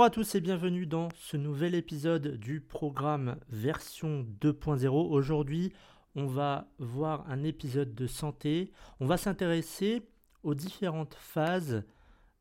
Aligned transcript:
Bonjour 0.00 0.06
à 0.06 0.14
tous 0.14 0.34
et 0.34 0.40
bienvenue 0.40 0.86
dans 0.86 1.10
ce 1.14 1.36
nouvel 1.36 1.74
épisode 1.74 2.38
du 2.38 2.62
programme 2.62 3.36
version 3.50 4.26
2.0. 4.40 4.88
Aujourd'hui, 4.88 5.74
on 6.14 6.24
va 6.24 6.70
voir 6.78 7.30
un 7.30 7.44
épisode 7.44 7.94
de 7.94 8.06
santé. 8.06 8.72
On 9.00 9.04
va 9.04 9.18
s'intéresser 9.18 10.08
aux 10.42 10.54
différentes 10.54 11.16
phases 11.16 11.84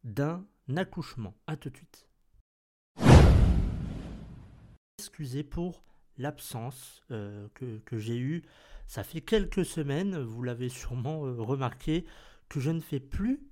d'un 0.05 0.45
accouchement. 0.77 1.35
A 1.47 1.57
tout 1.57 1.69
de 1.69 1.75
suite. 1.75 2.07
Excusez 4.97 5.43
pour 5.43 5.83
l'absence 6.17 7.01
euh, 7.11 7.49
que, 7.55 7.97
j'ai 7.97 8.19
eue. 8.19 8.43
Ça 8.87 9.03
fait 9.03 9.19
quelques 9.19 9.65
semaines, 9.65 10.17
vous 10.17 10.43
l'avez 10.43 10.69
sûrement 10.69 11.25
euh, 11.25 11.35
remarqué, 11.41 12.05
que 12.47 12.61
je 12.61 12.71
ne 12.71 12.79
fais 12.79 13.01
plus 13.01 13.48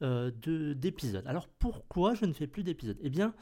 d'épisodes. 0.00 1.26
Alors 1.26 1.48
pourquoi 1.48 2.14
je 2.14 2.24
ne 2.24 2.32
fais 2.32 2.46
plus 2.46 2.62
d'épisodes? 2.62 2.98
Eh 3.00 3.10
bien, 3.10 3.34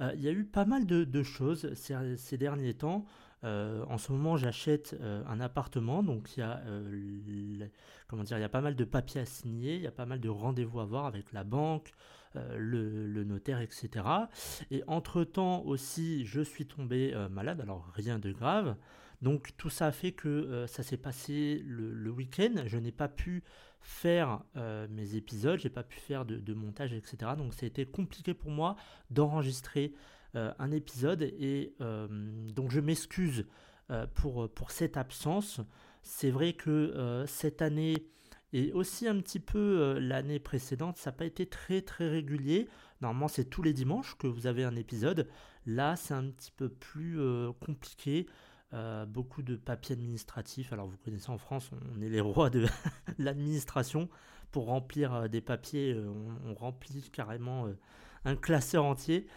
euh, 0.00 0.12
il 0.14 0.22
y 0.22 0.28
a 0.28 0.32
eu 0.32 0.44
pas 0.44 0.64
mal 0.64 0.86
de, 0.86 1.22
choses 1.22 1.72
ces, 1.74 2.36
derniers 2.36 2.74
temps. 2.74 3.06
Euh, 3.44 3.84
en 3.88 3.98
ce 3.98 4.12
moment, 4.12 4.36
j'achète 4.36 4.96
un 5.26 5.40
appartement, 5.40 6.02
donc 6.02 6.36
il 6.36 6.40
y 6.40 6.42
a 6.42 6.62
comment 8.08 8.22
dire, 8.22 8.38
il 8.38 8.42
y 8.42 8.44
a 8.44 8.48
pas 8.48 8.60
mal 8.60 8.76
de 8.76 8.84
papiers 8.84 9.20
à 9.20 9.26
signer, 9.26 9.76
il 9.76 9.82
y 9.82 9.86
a 9.86 9.92
pas 9.92 10.06
mal 10.06 10.20
de 10.20 10.28
rendez-vous 10.28 10.80
à 10.80 10.84
voir 10.84 11.06
avec 11.06 11.32
la 11.32 11.44
banque, 11.44 11.92
le, 12.34 13.06
le, 13.06 13.24
notaire, 13.24 13.60
etc. 13.60 14.04
Et 14.70 14.82
entre 14.86 15.24
temps 15.24 15.62
aussi, 15.62 16.26
je 16.26 16.40
suis 16.40 16.66
tombé 16.66 17.14
malade, 17.30 17.60
alors 17.60 17.90
rien 17.94 18.18
de 18.18 18.30
grave. 18.32 18.76
Donc 19.22 19.56
tout 19.56 19.70
ça 19.70 19.86
a 19.86 19.92
fait 19.92 20.12
que 20.12 20.66
ça 20.68 20.82
s'est 20.82 20.96
passé 20.96 21.62
le, 21.64 22.10
week-end. 22.10 22.64
Je 22.66 22.76
n'ai 22.78 22.92
pas 22.92 23.08
pu 23.08 23.42
faire 23.86 24.42
euh, 24.56 24.88
mes 24.90 25.14
épisodes, 25.14 25.60
j'ai 25.60 25.70
pas 25.70 25.84
pu 25.84 25.98
faire 25.98 26.24
de, 26.24 26.54
montage, 26.54 26.92
etc. 26.92 27.32
Donc 27.38 27.54
ça 27.54 27.64
a 27.64 27.66
été 27.66 27.86
compliqué 27.86 28.34
pour 28.34 28.50
moi 28.50 28.76
d'enregistrer 29.10 29.94
euh, 30.34 30.52
un 30.58 30.72
épisode 30.72 31.22
et 31.22 31.74
euh, 31.80 32.08
donc 32.52 32.70
je 32.70 32.80
m'excuse 32.80 33.46
pour, 34.14 34.52
pour 34.52 34.72
cette 34.72 34.96
absence. 34.96 35.60
C'est 36.02 36.30
vrai 36.30 36.54
que 36.54 37.24
cette 37.28 37.62
année 37.62 38.08
et 38.52 38.72
aussi 38.72 39.06
un 39.06 39.20
petit 39.20 39.38
peu 39.38 39.98
l'année 40.00 40.40
précédente, 40.40 40.96
ça 40.96 41.10
n'a 41.10 41.16
pas 41.16 41.24
été 41.24 41.46
très 41.46 41.82
très 41.82 42.08
régulier. 42.08 42.68
Normalement 43.00 43.28
c'est 43.28 43.44
tous 43.44 43.62
les 43.62 43.72
dimanches 43.72 44.18
que 44.18 44.26
vous 44.26 44.48
avez 44.48 44.64
un 44.64 44.74
épisode. 44.74 45.28
Là 45.66 45.94
c'est 45.94 46.14
un 46.14 46.30
petit 46.30 46.50
peu 46.50 46.68
plus 46.68 47.20
compliqué. 47.60 48.26
Euh, 48.74 49.06
beaucoup 49.06 49.42
de 49.42 49.54
papiers 49.54 49.92
administratifs. 49.92 50.72
Alors 50.72 50.88
vous 50.88 50.96
connaissez 51.04 51.30
en 51.30 51.38
France, 51.38 51.70
on 51.96 52.02
est 52.02 52.08
les 52.08 52.20
rois 52.20 52.50
de 52.50 52.66
l'administration. 53.18 54.08
Pour 54.50 54.66
remplir 54.66 55.14
euh, 55.14 55.28
des 55.28 55.40
papiers, 55.40 55.92
euh, 55.92 56.10
on, 56.44 56.54
remplit 56.54 57.08
carrément 57.10 57.68
un 58.24 58.34
classeur 58.34 58.84
entier. 58.84 59.28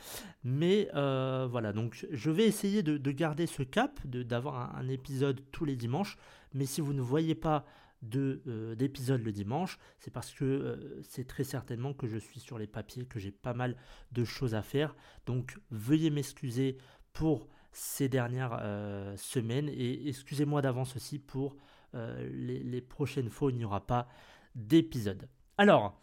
Mais 0.44 0.90
voilà, 0.94 1.74
donc 1.74 2.08
je 2.12 2.32
vais 2.32 2.48
essayer 2.48 2.82
de, 2.82 3.12
garder 3.12 3.46
ce 3.46 3.62
cap, 3.62 4.00
d'avoir 4.08 4.76
un, 4.76 4.88
épisode 4.88 5.42
tous 5.52 5.66
les 5.66 5.76
dimanches. 5.76 6.18
Mais 6.56 6.66
si 6.66 6.82
vous 6.82 6.94
ne 6.94 7.02
voyez 7.02 7.36
pas 7.36 7.66
d'épisode 8.02 9.22
le 9.22 9.32
dimanche, 9.32 9.78
c'est 10.00 10.10
parce 10.10 10.34
que 10.34 11.02
c'est 11.04 11.28
très 11.28 11.44
certainement 11.44 11.94
que 11.94 12.08
je 12.08 12.18
suis 12.18 12.40
sur 12.40 12.58
les 12.58 12.66
papiers, 12.66 13.06
que 13.06 13.20
j'ai 13.20 13.32
pas 13.32 13.54
mal 13.54 13.76
de 14.12 14.24
choses 14.24 14.56
à 14.56 14.64
faire. 14.64 14.96
Donc 15.28 15.60
veuillez 15.70 16.10
m'excuser 16.10 16.78
pour 17.14 17.48
ces 17.72 18.10
dernières 18.10 18.58
euh, 18.62 19.16
semaines. 19.18 19.70
Et 19.70 20.08
excusez-moi 20.08 20.62
d'avance 20.62 20.96
aussi 20.96 21.20
pour 21.20 21.56
euh, 21.96 22.30
les, 22.32 22.82
prochaines 22.82 23.30
fois 23.30 23.52
il 23.52 23.58
n'y 23.58 23.66
aura 23.66 23.86
pas 23.86 24.08
d'épisode. 24.56 25.28
Alors, 25.58 26.00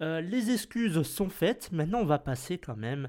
euh, 0.00 0.20
les 0.20 0.50
excuses 0.50 1.02
sont 1.02 1.28
faites. 1.28 1.72
Maintenant, 1.72 2.00
on 2.00 2.06
va 2.06 2.18
passer 2.18 2.58
quand 2.58 2.76
même 2.76 3.08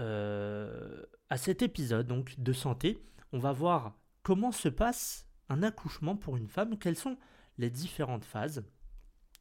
à 0.00 1.36
cet 1.36 1.62
épisode 1.62 2.06
donc, 2.06 2.38
de 2.38 2.52
santé. 2.52 3.02
On 3.32 3.40
va 3.40 3.50
voir 3.50 3.98
comment 4.22 4.52
se 4.52 4.68
passe 4.68 5.26
un 5.48 5.64
accouchement 5.64 6.16
pour 6.16 6.36
une 6.36 6.46
femme, 6.46 6.78
quelles 6.78 6.96
sont 6.96 7.18
les 7.58 7.68
différentes 7.68 8.24
phases 8.24 8.64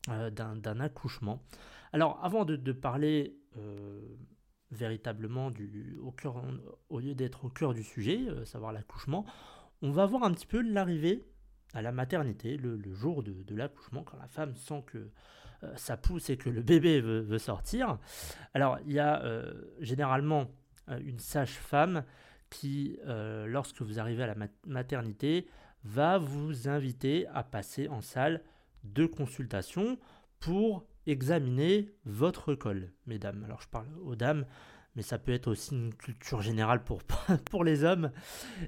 d'un 0.07 0.79
accouchement? 0.79 1.43
Alors, 1.93 2.19
avant 2.23 2.43
de 2.43 2.71
parler 2.71 3.37
véritablement 4.71 5.51
du, 5.51 5.97
au, 6.01 6.11
cœur, 6.11 6.43
au 6.89 6.99
lieu 6.99 7.15
d'être 7.15 7.45
au 7.45 7.49
cœur 7.49 7.73
du 7.73 7.83
sujet, 7.83 8.27
euh, 8.27 8.45
savoir 8.45 8.71
l'accouchement, 8.71 9.25
on 9.81 9.91
va 9.91 10.05
voir 10.05 10.23
un 10.23 10.31
petit 10.31 10.45
peu 10.45 10.61
l'arrivée 10.61 11.23
à 11.73 11.81
la 11.81 11.91
maternité, 11.91 12.57
le, 12.57 12.81
jour 12.93 13.23
de, 13.23 13.55
l'accouchement, 13.55 14.03
quand 14.03 14.17
la 14.17 14.27
femme 14.27 14.55
sent 14.55 14.83
que 14.87 15.09
euh, 15.63 15.75
ça 15.75 15.97
pousse 15.97 16.29
et 16.29 16.37
que 16.37 16.49
le 16.49 16.61
bébé 16.61 17.01
veut, 17.01 17.37
sortir. 17.37 17.97
Alors, 18.53 18.79
il 18.85 18.93
y 18.93 18.99
a 18.99 19.23
euh, 19.23 19.53
généralement 19.79 20.47
une 21.01 21.19
sage-femme 21.19 22.03
qui, 22.49 22.97
lorsque 23.03 23.81
vous 23.81 23.99
arrivez 23.99 24.23
à 24.23 24.27
la 24.27 24.47
maternité, 24.65 25.49
va 25.83 26.17
vous 26.17 26.69
inviter 26.69 27.27
à 27.27 27.43
passer 27.43 27.89
en 27.89 27.99
salle 27.99 28.41
de 28.85 29.05
consultation 29.05 29.99
pour 30.39 30.85
examiner 31.07 31.89
votre 32.05 32.53
col, 32.53 32.91
mesdames. 33.05 33.43
Alors 33.45 33.61
je 33.61 33.67
parle 33.67 33.87
aux 34.03 34.15
dames, 34.15 34.45
mais 34.95 35.01
ça 35.01 35.17
peut 35.17 35.31
être 35.31 35.47
aussi 35.47 35.73
une 35.73 35.93
culture 35.93 36.41
générale 36.41 36.83
pour, 36.83 37.01
pour 37.51 37.63
les 37.63 37.83
hommes. 37.83 38.11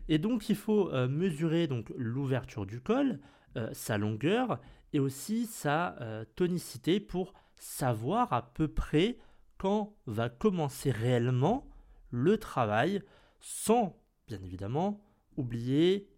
Et 0.08 0.18
donc 0.18 0.50
il 0.50 0.56
faut 0.56 0.92
euh, 0.92 1.08
mesurer 1.08 1.68
donc 1.68 1.92
l'ouverture 1.98 2.66
du 2.66 2.80
col, 2.80 3.20
euh, 3.58 3.70
sa 3.74 3.98
longueur 3.98 4.60
et 4.94 5.00
aussi 5.00 5.46
sa 5.46 6.00
euh, 6.02 6.24
tonicité 6.36 7.00
pour 7.00 7.34
savoir 7.56 8.32
à 8.32 8.54
peu 8.54 8.68
près 8.68 9.18
quand 9.58 9.94
va 10.06 10.30
commencer 10.30 10.92
réellement 10.92 11.68
le 12.12 12.38
travail 12.38 13.02
sans 13.42 14.02
bien 14.28 14.42
évidemment 14.42 15.04
oublier 15.36 16.10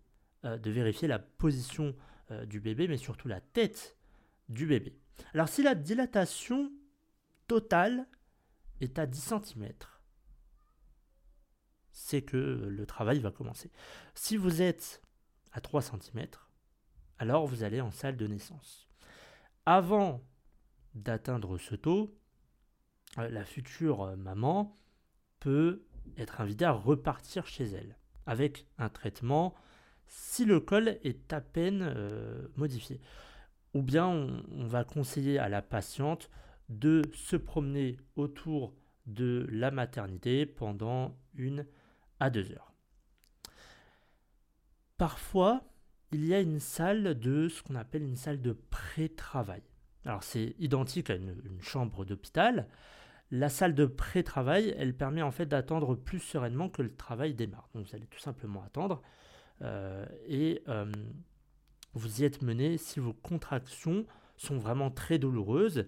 de 0.43 0.71
vérifier 0.71 1.07
la 1.07 1.19
position 1.19 1.95
du 2.45 2.59
bébé 2.59 2.87
mais 2.87 2.97
surtout 2.97 3.27
la 3.27 3.41
tête 3.41 3.97
du 4.49 4.67
bébé. 4.67 5.00
Alors 5.33 5.49
si 5.49 5.63
la 5.63 5.75
dilatation 5.75 6.71
totale 7.47 8.07
est 8.79 8.99
à 8.99 9.05
10 9.05 9.19
cm, 9.19 9.71
c'est 11.91 12.21
que 12.21 12.37
le 12.37 12.85
travail 12.85 13.19
va 13.19 13.31
commencer. 13.31 13.71
Si 14.15 14.37
vous 14.37 14.61
êtes 14.61 15.01
à 15.51 15.61
3 15.61 15.81
cm, 15.81 16.27
alors 17.19 17.45
vous 17.45 17.63
allez 17.63 17.81
en 17.81 17.91
salle 17.91 18.17
de 18.17 18.27
naissance. 18.27 18.87
Avant 19.65 20.23
d'atteindre 20.95 21.57
ce 21.57 21.75
taux, 21.75 22.17
euh, 23.17 23.29
la 23.29 23.45
future 23.45 24.17
maman 24.17 24.77
peut 25.39 25.85
être 26.17 26.41
invitée 26.41 26.65
à 26.65 26.71
repartir 26.71 27.45
chez 27.45 27.65
elle 27.65 27.97
avec 28.25 28.65
un 28.77 28.89
traitement 28.89 29.55
si 30.07 30.45
le 30.45 30.59
col 30.59 30.99
est 31.03 31.31
à 31.31 31.41
peine 31.41 31.81
euh, 31.83 32.47
modifié 32.55 32.99
ou 33.73 33.81
bien 33.81 34.07
on, 34.07 34.65
va 34.65 34.83
conseiller 34.83 35.39
à 35.39 35.49
la 35.49 35.61
patiente 35.61 36.29
de 36.69 37.01
se 37.13 37.35
promener 37.35 37.97
autour 38.15 38.73
de 39.05 39.47
la 39.49 39.71
maternité 39.71 40.45
pendant 40.45 41.17
une 41.35 41.65
à 42.19 42.29
deux 42.29 42.51
heures. 42.51 42.73
Parfois, 44.97 45.63
il 46.11 46.25
y 46.25 46.33
a 46.33 46.41
une 46.41 46.59
salle 46.59 47.19
de 47.19 47.47
ce 47.47 47.63
qu'on 47.63 47.75
appelle 47.75 48.03
une 48.03 48.15
salle 48.15 48.41
de 48.41 48.51
pré-travail. 48.51 49.63
Alors 50.05 50.23
c'est 50.23 50.55
identique 50.59 51.09
à 51.09 51.15
une, 51.15 51.35
chambre 51.61 52.05
d'hôpital. 52.05 52.67
La 53.31 53.49
salle 53.49 53.73
de 53.73 53.85
pré-travail, 53.85 54.75
elle 54.77 54.95
permet 54.95 55.21
en 55.21 55.31
fait 55.31 55.45
d'attendre 55.45 55.95
plus 55.95 56.19
sereinement 56.19 56.69
que 56.69 56.81
le 56.81 56.93
travail 56.93 57.33
démarre. 57.33 57.69
Donc 57.73 57.87
vous 57.87 57.95
allez 57.95 58.07
tout 58.07 58.19
simplement 58.19 58.61
attendre. 58.63 59.01
Euh, 59.61 60.05
et 60.27 60.63
euh, 60.67 60.91
vous 61.93 62.21
y 62.21 62.25
êtes 62.25 62.41
mené 62.41 62.77
si 62.77 62.99
vos 62.99 63.13
contractions 63.13 64.05
sont 64.37 64.57
vraiment 64.57 64.89
très 64.89 65.19
douloureuses 65.19 65.85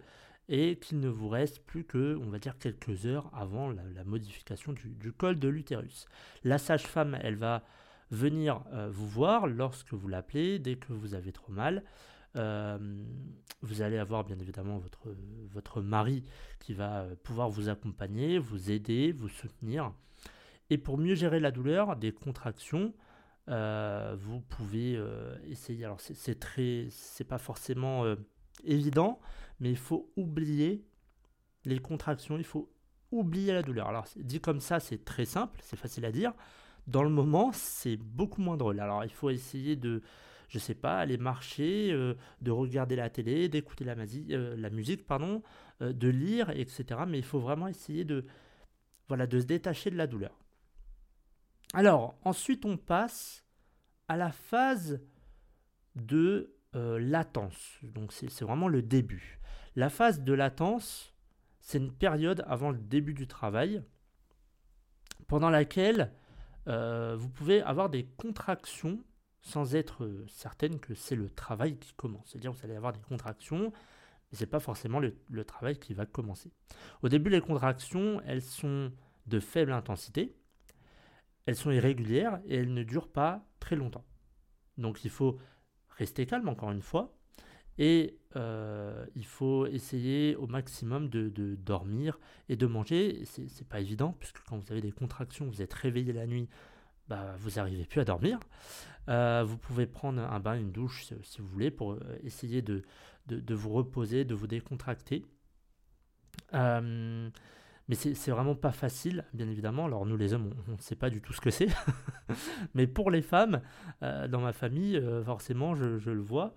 et 0.50 0.78
qu'il 0.78 1.00
ne 1.00 1.08
vous 1.08 1.30
reste 1.30 1.64
plus 1.64 1.86
que, 1.86 2.18
on 2.22 2.30
va 2.30 2.40
dire, 2.40 2.58
quelques 2.58 3.06
heures 3.06 3.30
avant 3.34 3.70
la, 3.70 4.04
modification 4.04 4.74
du, 4.74 5.14
col 5.14 5.40
de 5.40 5.48
l'utérus. 5.48 6.06
La 6.44 6.58
sage-femme, 6.58 7.18
elle 7.22 7.36
va 7.36 7.64
venir 8.12 8.64
euh, 8.74 8.90
vous 8.92 9.08
voir 9.08 9.48
lorsque 9.48 9.94
vous 9.94 10.08
l'appelez, 10.08 10.60
dès 10.60 10.76
que 10.76 10.92
vous 10.92 11.14
avez 11.14 11.32
trop 11.32 11.52
mal. 11.52 11.84
Euh, 12.36 12.78
vous 13.62 13.82
allez 13.82 13.98
avoir 13.98 14.24
bien 14.24 14.38
évidemment 14.40 14.82
votre, 15.54 15.82
mari 15.82 16.24
qui 16.60 16.74
va 16.74 17.02
euh, 17.02 17.16
pouvoir 17.24 17.50
vous 17.50 17.70
accompagner, 17.70 18.38
vous 18.38 18.72
aider, 18.72 19.12
vous 19.12 19.30
soutenir. 19.30 19.94
Et 20.70 20.78
pour 20.78 20.98
mieux 20.98 21.16
gérer 21.16 21.40
la 21.40 21.52
douleur 21.52 21.96
des 21.96 22.12
contractions, 22.12 22.94
euh, 23.50 24.16
vous 24.20 24.42
pouvez 24.42 24.96
euh, 24.96 25.36
essayer. 25.50 25.86
Alors 25.86 26.00
c'est 26.00 26.40
très, 26.40 26.88
c'est 26.90 27.24
pas 27.24 27.38
forcément 27.38 28.06
euh, 28.06 28.16
évident, 28.64 29.20
mais 29.60 29.70
il 29.70 29.78
faut 29.78 30.12
oublier 30.16 30.86
les 31.66 31.80
contractions. 31.80 32.38
Il 32.38 32.46
faut 32.46 32.72
oublier 33.12 33.54
la 33.54 33.62
douleur. 33.62 33.88
Alors 33.88 34.06
dit 34.16 34.40
comme 34.40 34.60
ça, 34.60 34.80
c'est 34.80 35.04
très 35.04 35.26
simple, 35.26 35.60
c'est 35.62 35.78
facile 35.78 36.06
à 36.06 36.12
dire. 36.12 36.34
Dans 36.88 37.04
le 37.04 37.10
moment, 37.10 37.52
c'est 37.54 37.98
beaucoup 37.98 38.42
moins 38.42 38.58
drôle. 38.58 38.80
Alors 38.80 39.04
il 39.04 39.12
faut 39.12 39.30
essayer 39.30 39.76
de, 39.76 40.02
je 40.50 40.60
sais 40.60 40.76
pas, 40.76 40.98
aller 40.98 41.18
marcher, 41.18 41.92
de 42.42 42.52
regarder 42.52 42.96
la 42.98 43.10
télé, 43.10 43.48
d'écouter 43.50 43.86
la, 43.86 43.96
la, 43.96 44.70
musique, 44.70 45.06
pardon, 45.06 45.42
de 45.80 46.10
lire, 46.10 46.50
etc. 46.50 47.02
Mais 47.08 47.20
il 47.20 47.24
faut 47.24 47.40
vraiment 47.40 47.68
essayer 47.68 48.04
de 48.04 48.26
voilà, 49.08 49.28
de 49.28 49.40
se 49.40 49.46
détacher 49.46 49.92
de 49.92 49.98
la 49.98 50.08
douleur. 50.08 50.43
Alors, 51.74 52.16
ensuite, 52.24 52.66
on 52.66 52.78
passe 52.78 53.44
à 54.08 54.16
la 54.16 54.32
phase 54.32 55.02
de 55.96 56.56
euh, 56.76 57.00
latence. 57.00 57.80
Donc, 57.82 58.14
c'est 58.14 58.42
vraiment 58.42 58.68
le 58.68 58.82
début. 58.82 59.40
La 59.76 59.90
phase 59.90 60.22
de 60.22 60.34
latence, 60.34 61.14
c'est 61.60 61.80
une 61.80 61.92
période 61.92 62.44
avant 62.48 62.70
le 62.70 62.78
début 62.78 63.14
du 63.14 63.28
travail, 63.28 63.84
pendant 65.28 65.50
laquelle 65.50 66.12
euh, 66.68 67.16
vous 67.18 67.30
pouvez 67.30 67.62
avoir 67.64 67.90
des 67.90 68.06
contractions 68.06 69.04
sans 69.42 69.76
être 69.76 70.24
certaine 70.28 70.80
que 70.80 70.94
c'est 70.94 71.16
le 71.16 71.30
travail 71.30 71.78
qui 71.78 71.94
commence. 71.94 72.30
C'est-à-dire 72.30 72.54
vous 72.54 72.64
allez 72.64 72.76
avoir 72.76 72.94
des 72.94 73.02
contractions, 73.02 73.74
mais 74.32 74.38
ce 74.38 74.44
n'est 74.44 74.50
pas 74.50 74.60
forcément 74.60 75.00
le, 75.00 75.44
travail 75.44 75.78
qui 75.78 75.94
va 75.94 76.06
commencer. 76.06 76.52
Au 77.02 77.10
début, 77.10 77.30
les 77.30 77.42
contractions, 77.42 78.22
elles 78.26 78.42
sont 78.42 78.92
de 79.28 79.40
faible 79.40 79.74
intensité, 79.74 80.36
elles 81.46 81.56
sont 81.56 81.72
irrégulières 81.72 82.40
et 82.46 82.56
elles 82.58 82.74
ne 82.74 82.84
durent 82.84 83.12
pas 83.12 83.46
très 83.60 83.76
longtemps. 83.76 84.06
Donc 84.78 85.04
il 85.04 85.10
faut 85.10 85.40
rester 85.90 86.26
calme 86.26 86.50
encore 86.50 86.72
une 86.72 86.82
fois, 86.82 87.14
et 87.78 88.20
euh, 88.36 89.06
il 89.16 89.26
faut 89.26 89.66
essayer 89.66 90.36
au 90.36 90.48
maximum 90.48 91.10
de, 91.10 91.56
dormir 91.56 92.20
et 92.50 92.56
de 92.56 92.68
manger. 92.68 93.24
C'est 93.26 93.68
pas 93.68 93.80
évident, 93.80 94.16
puisque 94.20 94.42
quand 94.48 94.58
vous 94.58 94.72
avez 94.72 94.82
des 94.82 94.92
contractions, 94.92 95.48
vous 95.48 95.62
êtes 95.62 95.74
réveillé 95.74 96.14
la 96.14 96.28
nuit, 96.28 96.50
bah, 97.08 97.36
vous 97.38 97.52
n'arrivez 97.52 97.86
plus 97.86 98.02
à 98.02 98.06
dormir. 98.06 98.40
Euh, 99.10 99.44
vous 99.46 99.58
pouvez 99.58 99.88
prendre 99.88 100.22
un 100.22 100.40
bain, 100.40 100.58
une 100.58 100.72
douche 100.72 101.06
si 101.24 101.42
vous 101.42 101.48
voulez, 101.48 101.72
pour 101.72 101.94
euh, 101.94 102.00
essayer 102.24 102.62
de, 102.62 102.84
de, 103.28 103.56
vous 103.56 103.72
reposer, 103.72 104.24
de 104.24 104.36
vous 104.36 104.48
décontracter. 104.48 105.26
Mais 107.94 108.14
c'est 108.16 108.32
vraiment 108.32 108.56
pas 108.56 108.72
facile, 108.72 109.26
bien 109.34 109.48
évidemment. 109.48 109.86
Alors 109.86 110.06
nous 110.06 110.18
les 110.18 110.34
hommes, 110.34 110.52
on 110.68 110.74
ne 110.74 110.82
sait 110.82 110.96
pas 110.96 111.10
du 111.10 111.22
tout 111.22 111.34
ce 111.34 111.42
que 111.42 111.52
c'est. 111.52 111.68
mais 112.74 112.88
pour 112.88 113.12
les 113.12 113.22
femmes, 113.22 113.62
dans 114.02 114.42
ma 114.42 114.54
famille, 114.54 115.02
forcément, 115.26 115.76
je, 115.76 116.10
le 116.10 116.22
vois. 116.22 116.54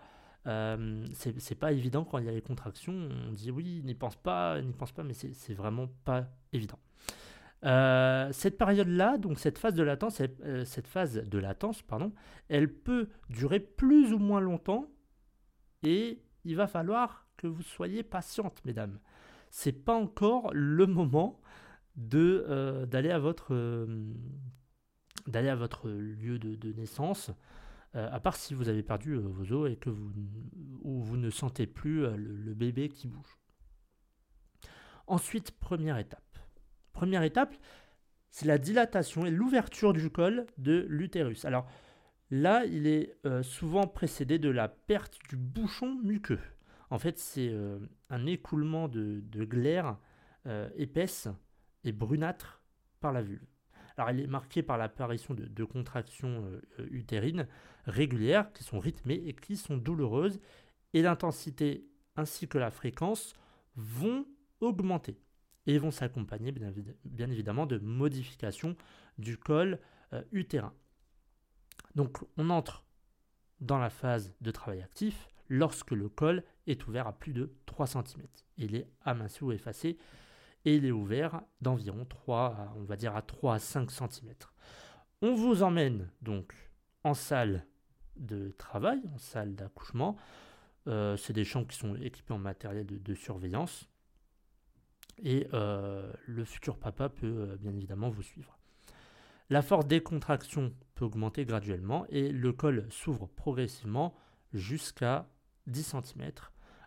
Euh, 0.46 1.04
c'est 1.14 1.58
pas 1.58 1.72
évident 1.72 2.04
quand 2.04 2.18
il 2.18 2.24
y 2.24 2.28
a 2.28 2.32
les 2.32 2.42
contractions. 2.42 3.08
On 3.28 3.32
dit 3.32 3.50
oui, 3.50 3.82
n'y 3.84 3.94
pense 3.94 4.16
pas, 4.16 4.60
n'y 4.60 4.72
pense 4.72 4.92
pas, 4.92 5.02
mais 5.02 5.14
c'est 5.14 5.54
vraiment 5.54 5.88
pas 6.04 6.26
évident. 6.52 6.78
Euh, 7.64 8.30
cette 8.32 8.58
période-là, 8.58 9.18
donc 9.18 9.38
cette 9.38 9.58
phase 9.58 9.74
de 9.74 9.82
latence, 9.82 10.20
euh, 10.44 10.64
cette 10.64 10.86
phase 10.86 11.16
de 11.16 11.38
latence, 11.38 11.82
pardon, 11.82 12.12
elle 12.48 12.72
peut 12.72 13.08
durer 13.30 13.60
plus 13.60 14.12
ou 14.12 14.18
moins 14.18 14.40
longtemps 14.40 14.86
et 15.82 16.22
il 16.44 16.56
va 16.56 16.66
falloir 16.66 17.26
que 17.36 17.46
vous 17.46 17.62
soyez 17.62 18.02
patiente, 18.02 18.60
mesdames. 18.64 18.98
C'est 19.50 19.84
pas 19.84 19.94
encore 19.94 20.50
le 20.52 20.87
moment 20.87 21.40
de 21.96 22.87
d'aller 22.90 23.10
à 23.10 23.19
votre 23.19 23.87
d'aller 25.26 25.48
à 25.48 25.56
votre 25.56 25.88
lieu 25.88 26.38
de 26.38 26.72
naissance 26.72 27.32
euh, 27.96 28.08
à 28.12 28.20
part 28.20 28.37
si 28.37 28.52
vous 28.52 28.69
avez 28.69 28.82
perdu 28.82 29.12
euh, 29.12 29.20
vos 29.20 29.52
os 29.52 29.70
et 29.70 29.76
que 29.76 29.88
vous, 29.88 30.12
ou 30.82 31.00
vous 31.00 31.16
ne 31.16 31.31
sentez 31.31 31.66
plus 31.66 32.04
euh, 32.04 32.14
le, 32.16 32.52
bébé 32.52 32.88
qui 32.88 33.08
bouge. 33.08 33.38
Ensuite, 35.06 35.52
première 35.52 35.96
étape. 35.96 36.22
Première 36.93 37.22
étape, 37.22 37.54
c'est 38.31 38.46
la 38.46 38.58
dilatation 38.58 39.25
et 39.25 39.31
l'ouverture 39.31 39.94
du 39.94 40.10
col 40.10 40.46
de 40.58 40.84
l'utérus. 40.88 41.44
Alors 41.44 41.66
là, 42.31 42.64
il 42.64 42.87
est 42.87 43.14
souvent 43.43 43.87
précédé 43.87 44.38
de 44.38 44.48
la 44.48 44.69
perte 44.69 45.19
du 45.28 45.37
bouchon 45.37 45.98
muqueux. 46.02 46.40
En 46.90 46.98
fait, 46.98 47.18
c'est 47.18 47.52
un 48.10 48.26
écoulement 48.26 48.88
de, 48.88 49.22
glaire 49.44 49.98
épaisse 50.76 51.28
et 51.84 51.92
brunâtre 51.92 52.62
par 53.00 53.12
la 53.12 53.22
vulve. 53.22 53.46
Alors 53.96 54.10
elle 54.10 54.20
est 54.20 54.26
marquée 54.26 54.62
par 54.62 54.76
l'apparition 54.76 55.34
de, 55.34 55.64
contractions 55.64 56.44
euh, 56.44 56.60
euh, 56.80 56.86
utérines 56.90 57.48
régulières 57.86 58.52
qui 58.52 58.62
sont 58.62 58.78
rythmées 58.78 59.22
et 59.26 59.32
qui 59.32 59.56
sont 59.56 59.76
douloureuses 59.76 60.40
et 60.92 61.02
l'intensité 61.02 61.86
ainsi 62.16 62.46
que 62.48 62.58
la 62.58 62.70
fréquence 62.70 63.34
vont 63.74 64.26
augmenter 64.60 65.18
et 65.66 65.78
vont 65.78 65.90
s'accompagner 65.90 66.52
bien, 66.52 67.30
évidemment 67.30 67.66
de 67.66 67.78
modifications 67.78 68.76
du 69.18 69.36
col 69.38 69.80
euh, 70.12 70.22
utérin. 70.30 70.74
Donc 71.94 72.18
on 72.36 72.50
entre 72.50 72.84
dans 73.60 73.78
la 73.78 73.90
phase 73.90 74.34
de 74.42 74.50
travail 74.50 74.82
actif 74.82 75.28
lorsque 75.48 75.92
le 75.92 76.08
col 76.08 76.44
est 76.66 76.86
ouvert 76.86 77.06
à 77.06 77.12
plus 77.12 77.32
de 77.32 77.52
3 77.66 77.86
cm. 77.86 78.26
Il 78.56 78.74
est 78.74 78.88
aminci 79.04 79.44
ou 79.44 79.52
effacé 79.52 79.98
et 80.64 80.76
il 80.76 80.84
est 80.84 80.90
ouvert 80.90 81.42
d'environ 81.60 82.04
3, 82.04 82.74
on 82.76 82.82
va 82.82 82.96
dire 82.96 83.14
à 83.14 83.22
3 83.22 83.54
à 83.54 83.58
5 83.58 83.90
cm. 83.90 84.34
On 85.22 85.34
vous 85.34 85.62
emmène 85.62 86.10
donc 86.22 86.52
en 87.04 87.14
salle 87.14 87.66
de 88.16 88.50
travail, 88.58 89.00
en 89.14 89.18
salle 89.18 89.54
d'accouchement. 89.54 90.16
Euh, 90.88 91.16
c'est 91.16 91.32
des 91.32 91.44
chambres 91.44 91.68
qui 91.68 91.76
sont 91.76 91.96
équipées 91.96 92.34
en 92.34 92.38
matériel 92.38 92.86
de, 92.86 93.14
surveillance. 93.14 93.88
Et 95.22 95.46
euh, 95.54 96.12
le 96.26 96.44
futur 96.44 96.78
papa 96.78 97.08
peut 97.08 97.26
euh, 97.26 97.56
bien 97.56 97.74
évidemment 97.74 98.10
vous 98.10 98.22
suivre. 98.22 98.58
La 99.48 99.62
force 99.62 99.86
des 99.86 100.02
contractions 100.02 100.74
peut 100.94 101.04
augmenter 101.04 101.44
graduellement 101.44 102.04
et 102.08 102.30
le 102.30 102.52
col 102.52 102.86
s'ouvre 102.90 103.28
progressivement 103.28 104.14
jusqu'à 104.52 105.28
10 105.69 105.94
cm. 106.02 106.32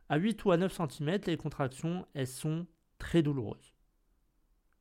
À 0.09 0.17
8 0.17 0.43
ou 0.45 0.51
à 0.51 0.57
9 0.57 0.73
cm, 0.73 1.19
les 1.27 1.37
contractions, 1.37 2.05
elles 2.13 2.27
sont 2.27 2.65
très 2.97 3.21
douloureuses. 3.21 3.73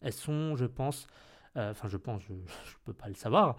Elles 0.01 0.13
sont, 0.13 0.57
je 0.57 0.65
pense, 0.65 1.07
euh, 1.57 1.71
enfin 1.71 1.89
je 1.89 1.97
pense, 1.97 2.23
je 2.23 2.33
ne 2.35 2.39
peux 2.85 2.93
pas 2.93 3.09
le 3.09 3.15
savoir, 3.15 3.57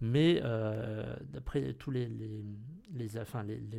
mais 0.00 0.40
euh, 0.42 1.16
d'après 1.22 1.74
tous 1.74 1.90
les, 1.90 2.08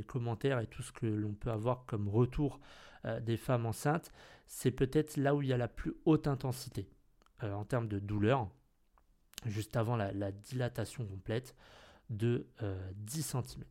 commentaires 0.07 0.59
et 0.59 0.67
tout 0.67 0.81
ce 0.81 0.91
que 0.91 1.05
l'on 1.05 1.33
peut 1.33 1.51
avoir 1.51 1.85
comme 1.85 2.09
retour 2.09 2.59
euh, 3.05 3.19
des 3.19 3.37
femmes 3.37 3.65
enceintes, 3.65 4.11
c'est 4.47 4.71
peut-être 4.71 5.17
là 5.17 5.35
où 5.35 5.41
il 5.41 5.47
y 5.47 5.53
a 5.53 5.57
la 5.57 5.67
plus 5.67 5.93
haute 6.05 6.27
intensité 6.27 6.89
en 7.41 7.63
termes 7.63 7.87
de 7.87 7.99
douleur, 7.99 8.49
juste 9.45 9.77
avant 9.77 9.95
la, 9.95 10.11
la 10.11 10.33
dilatation 10.33 11.05
complète 11.05 11.55
de 12.09 12.47
10 12.95 13.21
cm. 13.21 13.63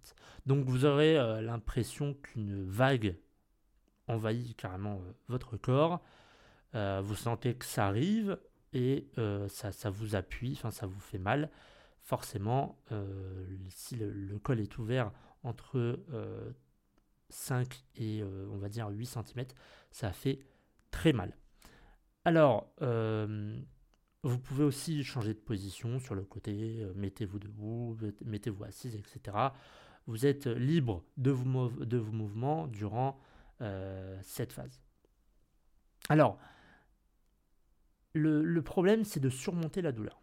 Donc 0.47 0.65
vous 0.65 0.87
aurez 0.87 1.17
l'impression 1.43 2.15
qu'une 2.15 2.63
vague 2.63 3.15
envahit 4.09 4.57
carrément 4.57 5.01
votre 5.29 5.57
corps. 5.57 6.03
Euh, 6.75 7.01
vous 7.03 7.15
sentez 7.15 7.55
que 7.55 7.65
ça 7.65 7.87
arrive 7.87 8.39
et 8.73 9.09
euh, 9.19 9.49
ça, 9.49 9.91
vous 9.91 10.17
appuie, 10.17 10.53
enfin 10.53 10.71
ça 10.71 10.87
vous 10.87 11.01
fait 11.01 11.19
mal. 11.19 11.51
Forcément, 12.03 12.79
euh, 12.93 13.47
si 13.69 13.97
le, 13.97 14.39
col 14.39 14.61
est 14.61 14.79
ouvert 14.79 15.13
entre 15.43 15.99
5 17.29 17.85
et 17.97 18.23
on 18.23 18.57
va 18.57 18.69
dire 18.69 18.89
8 18.89 19.07
cm, 19.07 19.47
ça 19.91 20.13
fait 20.13 20.41
très 20.91 21.13
mal. 21.13 21.37
Alors, 22.25 22.73
vous 22.81 24.39
pouvez 24.39 24.65
aussi 24.65 25.05
changer 25.05 25.35
de 25.35 25.39
position 25.39 25.99
sur 26.01 26.15
le 26.15 26.25
côté, 26.25 26.87
mettez-vous 26.97 27.39
debout, 27.39 27.97
mettez-vous 28.25 28.65
assise, 28.65 28.97
etc. 28.97 29.37
Vous 30.07 30.27
êtes 30.27 30.47
libre 30.47 31.05
de 31.19 31.31
vos, 31.31 31.69
de 31.69 31.99
vos 31.99 32.13
mouvements 32.13 32.67
durant 32.67 33.21
cette 34.23 34.53
phase. 34.53 34.81
Alors, 36.09 36.39
le, 38.15 38.61
problème, 38.61 39.05
c'est 39.05 39.21
de 39.21 39.29
surmonter 39.29 39.83
la 39.83 39.93
douleur. 39.93 40.21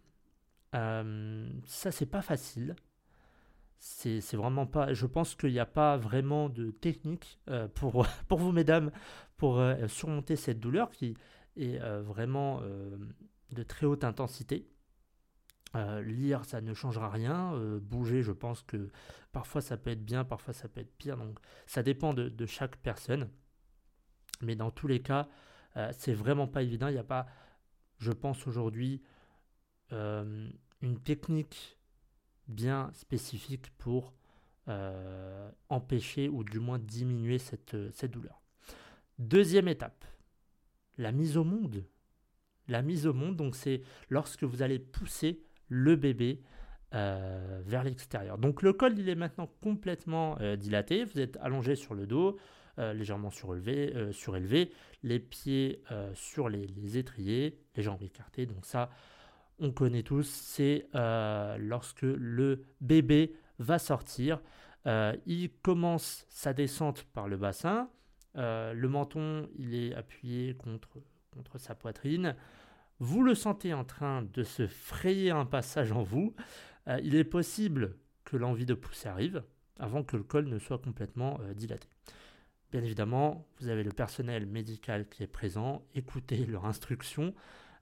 Euh, 0.76 1.50
ça, 1.66 1.92
c'est 1.92 2.06
pas 2.06 2.22
facile. 2.22 2.76
C'est 3.78 4.34
vraiment 4.34 4.66
pas. 4.66 4.94
Je 4.94 5.06
pense 5.06 5.36
qu'il 5.36 5.52
n'y 5.52 5.60
a 5.60 5.66
pas 5.66 5.98
vraiment 5.98 6.50
de 6.50 6.72
technique 6.72 7.40
euh, 7.50 7.68
pour, 7.68 8.08
pour 8.28 8.40
vous, 8.40 8.52
mesdames, 8.52 8.92
pour 9.38 9.60
euh, 9.60 9.88
surmonter 9.88 10.36
cette 10.36 10.60
douleur 10.60 10.90
qui 10.92 11.16
est 11.58 11.78
vraiment 12.02 12.62
de 13.52 13.64
très 13.64 13.86
haute 13.86 14.04
intensité. 14.04 14.68
Lire, 16.04 16.46
ça 16.46 16.62
ne 16.62 16.74
changera 16.74 17.10
rien. 17.10 17.54
bouger, 17.82 18.24
je 18.24 18.32
pense 18.32 18.64
que 18.64 18.90
parfois 19.32 19.62
ça 19.62 19.78
peut 19.78 19.90
être 19.90 20.06
bien, 20.06 20.24
parfois 20.24 20.54
ça 20.54 20.68
peut 20.68 20.82
être 20.82 20.96
pire. 20.98 21.18
Donc 21.18 21.40
ça 21.66 21.84
dépend 21.84 22.14
de, 22.14 22.46
chaque 22.46 22.78
personne. 22.78 23.30
Mais 24.42 24.56
dans 24.56 24.72
tous 24.72 24.88
les 24.88 25.02
cas, 25.02 25.28
c'est 25.92 26.14
vraiment 26.14 26.48
pas 26.48 26.64
évident. 26.64 26.88
Il 26.88 26.94
n'y 26.94 27.00
a 27.00 27.04
pas 27.04 27.28
je 27.98 28.12
pense 28.12 28.48
aujourd'hui, 28.48 29.02
euh, 29.92 30.50
une 30.82 31.00
technique 31.00 31.78
bien 32.48 32.92
spécifique 32.94 33.70
pour 33.78 34.14
euh, 34.68 35.50
empêcher 35.70 36.30
ou 36.30 36.44
du 36.44 36.60
moins 36.60 36.80
diminuer 36.80 37.38
cette, 37.38 37.92
cette 37.92 38.12
douleur. 38.12 38.42
Deuxième 39.18 39.68
étape, 39.68 40.06
la 40.98 41.12
mise 41.12 41.38
au 41.38 41.44
monde. 41.44 41.86
La 42.68 42.82
mise 42.82 43.06
au 43.06 43.14
monde, 43.14 43.36
donc 43.36 43.56
c'est 43.56 43.84
lorsque 44.10 44.44
vous 44.44 44.64
allez 44.64 44.80
pousser 44.80 45.44
le 45.68 45.96
bébé 45.96 46.42
euh, 46.94 47.62
vers 47.66 47.84
l'extérieur. 47.84 48.38
Donc 48.38 48.62
le 48.62 48.74
col, 48.74 48.98
il 48.98 49.10
est 49.10 49.16
maintenant 49.16 49.50
complètement 49.62 50.38
dilaté. 50.58 51.04
Vous 51.04 51.20
êtes 51.20 51.38
allongé 51.42 51.76
sur 51.76 51.94
le 51.94 52.08
dos. 52.08 52.38
légèrement 52.78 53.32
surélevés, 53.32 54.72
les 55.04 55.20
pieds 55.20 55.82
sur 56.14 56.50
les, 56.50 56.98
étriers, 56.98 57.58
les 57.76 57.84
jambes 57.84 58.04
écartées. 58.04 58.46
Donc 58.46 58.66
ça, 58.66 58.90
on 59.60 59.72
connaît 59.72 60.04
tous, 60.04 60.28
c'est 60.28 60.88
lorsque 60.94 62.04
le 62.04 62.64
bébé 62.82 63.34
va 63.60 63.80
sortir. 63.80 64.42
il 64.86 65.50
commence 65.62 66.26
sa 66.30 66.54
descente 66.54 67.04
par 67.14 67.28
le 67.28 67.38
bassin. 67.38 67.90
le 68.36 68.88
menton, 68.88 69.50
il 69.58 69.74
est 69.74 69.96
appuyé 69.96 70.56
contre 70.56 71.58
sa 71.58 71.76
poitrine. 71.76 72.36
Vous 73.00 73.24
le 73.24 73.36
sentez 73.36 73.74
en 73.74 73.84
train 73.84 74.22
de 74.22 74.44
se 74.44 74.68
frayer 74.68 75.30
un 75.30 75.46
passage 75.46 75.92
en 75.92 76.02
vous. 76.02 76.34
Euh, 76.88 76.98
il 77.04 77.16
est 77.16 77.26
possible 77.26 77.98
que 78.24 78.38
l'envie 78.38 78.66
de 78.66 78.74
pousser 78.74 79.10
arrive 79.10 79.44
avant 79.78 80.04
que 80.04 80.16
le 80.16 80.24
col 80.24 80.48
ne 80.48 80.60
soit 80.60 80.78
complètement 80.78 81.38
euh, 81.42 81.54
dilaté. 81.54 81.90
Bien 82.72 82.82
évidemment, 82.84 83.48
vous 83.60 83.68
avez 83.68 83.84
le 83.84 83.92
personnel 83.92 84.46
médical 84.46 85.10
qui 85.10 85.24
est 85.24 85.28
présent, 85.28 85.86
écoutez 85.94 86.46
leurs 86.46 86.66
instructions, 86.66 87.34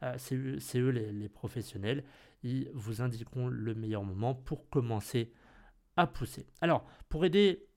euh, 0.01 0.15
c'est 0.17 0.79
eux 0.79 0.89
les, 0.89 1.29
professionnels, 1.29 2.03
ils 2.41 2.70
vous 2.74 3.01
indiqueront 3.01 3.48
le 3.48 3.75
meilleur 3.75 4.03
moment 4.03 4.34
pour 4.34 4.67
commencer 4.70 5.32
à 5.96 6.08
pousser. 6.08 6.48
Alors, 6.62 6.86
pour 7.10 7.24
aider 7.24 7.67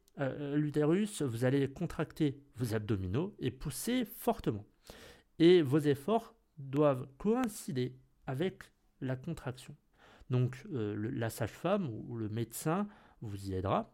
l'utérus, 0.55 1.21
vous 1.21 1.45
allez 1.45 1.71
contracter 1.71 2.41
vos 2.57 2.75
abdominaux 2.75 3.35
et 3.39 3.51
pousser 3.51 4.07
fortement. 4.07 4.65
Et 5.39 5.61
vos 5.61 5.79
efforts 5.79 6.36
doivent 6.59 7.07
coïncider 7.19 7.99
avec 8.27 8.63
la 9.01 9.17
contraction. 9.17 9.77
Donc 10.31 10.57
euh, 10.73 11.11
la 11.13 11.31
sage-femme 11.31 11.89
ou, 11.89 12.17
le 12.17 12.29
médecin 12.29 12.89
vous 13.21 13.51
y 13.51 13.55
aidera. 13.55 13.93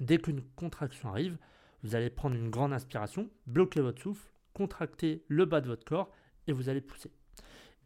Dès 0.00 0.18
qu'une 0.18 0.42
contraction 0.56 1.10
arrive, 1.10 1.36
vous 1.82 1.94
allez 1.94 2.10
prendre 2.10 2.36
une 2.36 2.50
grande 2.50 2.72
inspiration, 2.72 3.30
bloquer 3.46 3.80
votre 3.80 4.00
souffle, 4.00 4.30
contracter 4.54 5.24
le 5.28 5.44
bas 5.44 5.60
de 5.60 5.66
votre 5.66 5.84
corps 5.84 6.10
et 6.46 6.52
vous 6.52 6.68
allez 6.68 6.80
pousser. 6.80 7.10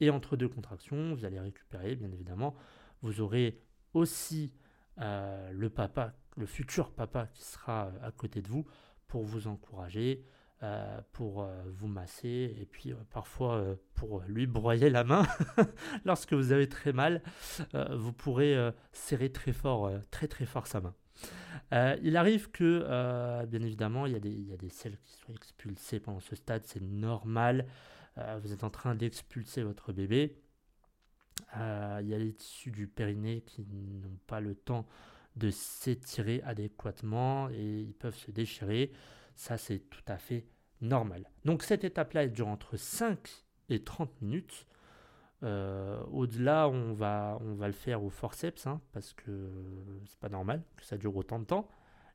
Et 0.01 0.11
entre 0.11 0.37
deux 0.37 0.49
contractions, 0.49 1.15
vous 1.15 1.25
allez 1.25 1.41
récupérer, 1.41 1.95
bien 1.95 2.11
évidemment. 2.11 2.55
Vous 3.03 3.21
aurez 3.21 3.63
aussi 3.95 4.53
euh, 5.01 5.51
le 5.53 5.71
papa, 5.71 6.15
le 6.37 6.47
futur 6.47 6.93
papa 6.93 7.29
qui 7.29 7.45
sera 7.45 7.93
à 8.03 8.11
côté 8.11 8.43
de 8.43 8.49
vous 8.49 8.67
pour 9.07 9.25
vous 9.25 9.47
encourager, 9.47 10.25
euh, 10.63 11.01
pour 11.13 11.43
euh, 11.43 11.63
vous 11.67 11.89
masser 11.89 12.57
et 12.59 12.65
puis 12.65 12.93
euh, 12.93 12.97
parfois 13.11 13.77
pour 13.95 14.23
lui 14.29 14.47
broyer 14.47 14.89
la 14.89 15.05
main. 15.05 15.27
Lorsque 16.05 16.33
vous 16.33 16.53
avez 16.53 16.69
très 16.69 16.93
mal 16.93 17.23
vous 17.91 18.13
pourrez 18.13 18.57
serrer 18.93 19.31
très 19.31 19.53
fort 19.53 19.91
très 20.11 20.29
très 20.29 20.47
fort 20.47 20.67
sa 20.67 20.81
main. 20.81 20.95
Il 22.03 22.17
arrive 22.17 22.51
que 22.51 23.45
bien 23.47 23.63
évidemment 23.63 24.07
il 24.07 24.13
y, 24.13 24.17
a 24.17 24.21
des, 24.21 24.31
il 24.31 24.57
qui 25.03 25.13
soient 25.13 25.35
expulsées 25.35 26.01
pendant 26.01 26.21
ce 26.21 26.37
stade 26.37 26.63
c'est 26.65 26.83
normal. 26.83 27.67
Vous 28.43 28.53
êtes 28.53 28.65
en 28.65 28.71
train 28.71 28.95
d'expulser 28.95 29.63
votre 29.63 29.93
bébé. 29.93 30.39
Il 31.57 32.07
y 32.07 32.15
a 32.15 32.19
les 32.19 32.33
tissus 32.33 32.71
du 32.71 32.87
périnée 32.87 33.43
qui 33.43 33.67
n'ont 33.67 34.19
pas 34.27 34.41
le 34.41 34.55
temps 34.55 34.87
de 35.37 35.51
s'étirer 35.51 36.41
adéquatement 36.45 37.51
et 37.51 37.81
ils 37.81 37.95
peuvent 37.95 38.17
se 38.17 38.31
déchirer 38.31 38.93
ça, 39.35 39.59
c'est 39.59 39.79
tout 39.79 40.03
à 40.07 40.19
fait 40.19 40.47
normal. 40.81 41.31
Donc 41.45 41.63
cette 41.63 41.85
étape-là, 41.85 42.25
elle 42.25 42.33
dure 42.33 42.49
entre 42.49 42.77
5 42.77 43.19
et 43.69 43.83
30 43.83 44.21
minutes. 44.23 44.67
Euh, 45.43 46.03
au-delà, 46.11 46.69
on 46.69 46.95
va, 46.95 47.39
on 47.43 47.55
va 47.55 47.67
le 47.67 47.73
faire 47.73 48.03
au 48.03 48.11
forceps, 48.11 48.67
hein, 48.67 48.81
parce 48.93 49.13
que 49.13 49.51
c'est 50.07 50.19
pas 50.19 50.29
normal 50.29 50.63
que 50.77 50.85
ça 50.85 50.97
dure 50.97 51.15
autant 51.17 51.39
de 51.39 51.45
temps. 51.45 51.69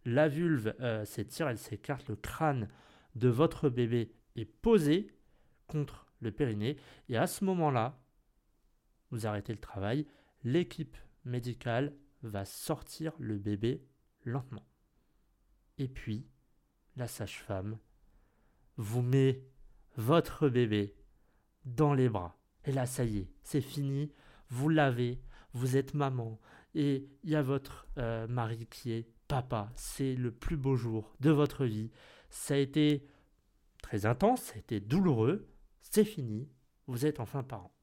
La 0.05 0.27
vulve 0.27 0.73
euh, 0.79 1.05
s'étire, 1.05 1.47
elle 1.47 1.57
s'écarte, 1.57 2.07
le 2.07 2.15
crâne 2.15 2.69
de 3.15 3.27
votre 3.27 3.69
bébé 3.69 4.13
est 4.35 4.45
posé 4.45 5.13
contre 5.67 6.07
le 6.21 6.31
périnée. 6.31 6.77
Et 7.09 7.17
à 7.17 7.27
ce 7.27 7.43
moment-là, 7.45 7.99
vous 9.11 9.27
arrêtez 9.27 9.53
le 9.53 9.59
travail, 9.59 10.05
l'équipe 10.43 10.97
médicale 11.25 11.93
va 12.23 12.45
sortir 12.45 13.13
le 13.19 13.37
bébé 13.37 13.83
lentement. 14.25 14.65
Et 15.77 15.87
puis, 15.87 16.25
la 16.99 17.07
sage-femme 17.07 17.79
vous 18.77 19.01
met 19.01 19.41
votre 19.95 20.49
bébé 20.49 20.95
dans 21.65 21.93
les 21.93 22.09
bras. 22.09 22.37
Et 22.65 22.71
là, 22.71 22.85
ça 22.85 23.03
y 23.03 23.19
est, 23.19 23.31
c'est 23.41 23.61
fini. 23.61 24.11
Vous 24.49 24.69
l'avez, 24.69 25.21
vous 25.53 25.77
êtes 25.77 25.93
maman. 25.93 26.39
Et 26.75 27.09
il 27.23 27.29
y 27.29 27.35
a 27.35 27.41
votre 27.41 27.87
euh, 27.97 28.27
mari 28.27 28.67
qui 28.67 28.91
est 28.91 29.07
papa. 29.27 29.71
C'est 29.75 30.15
le 30.15 30.31
plus 30.31 30.57
beau 30.57 30.75
jour 30.75 31.15
de 31.19 31.31
votre 31.31 31.65
vie. 31.65 31.89
Ça 32.29 32.53
a 32.53 32.57
été 32.57 33.07
très 33.81 34.05
intense, 34.05 34.41
ça 34.41 34.55
a 34.55 34.59
été 34.59 34.79
douloureux. 34.79 35.47
C'est 35.81 36.05
fini. 36.05 36.49
Vous 36.87 37.05
êtes 37.05 37.19
enfin 37.19 37.43
parent. 37.43 37.73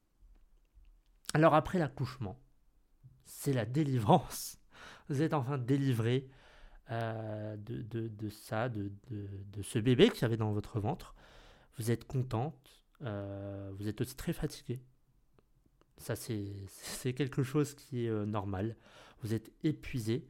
Alors 1.33 1.55
après 1.55 1.79
l'accouchement, 1.79 2.39
c'est 3.25 3.53
la 3.53 3.65
délivrance. 3.65 4.59
Vous 5.09 5.23
êtes 5.23 5.35
enfin 5.35 5.59
délivré 5.59 6.29
euh, 6.93 7.57
de, 7.57 8.07
de, 8.07 8.29
ça, 8.29 8.69
de, 8.69 8.93
de, 9.11 9.63
ce 9.63 9.81
bébé 9.81 10.09
qui 10.09 10.25
avait 10.25 10.37
dans 10.37 10.53
votre 10.53 10.79
ventre. 10.79 11.17
Vous 11.79 11.91
êtes 11.91 12.05
contente, 12.05 12.85
euh, 13.03 13.73
vous 13.77 13.89
êtes 13.89 14.01
aussi 14.01 14.15
très 14.15 14.33
fatigué. 14.33 14.81
Ça, 15.99 16.15
c'est 16.15 17.13
quelque 17.15 17.43
chose 17.43 17.75
qui 17.75 18.07
est 18.07 18.09
euh, 18.09 18.25
normal. 18.25 18.77
Vous 19.23 19.35
êtes 19.35 19.51
épuisé. 19.65 20.29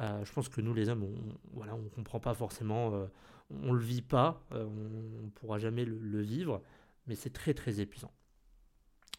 je 0.00 0.32
pense 0.32 0.48
que 0.48 0.60
nous, 0.60 0.74
les 0.74 0.88
hommes, 0.88 1.04
on 1.04 1.56
voilà, 1.56 1.76
on 1.76 1.88
comprend 1.88 2.18
pas 2.18 2.34
forcément, 2.34 3.08
on 3.50 3.72
le 3.72 3.80
vit 3.80 4.02
pas, 4.02 4.42
on 4.50 4.64
ne 4.64 5.30
pourra 5.30 5.58
jamais 5.58 5.84
le, 5.84 5.98
le 5.98 6.20
vivre, 6.20 6.62
mais 7.06 7.14
c'est 7.14 7.32
très 7.32 7.54
très 7.54 7.78
épuisant. 7.78 8.10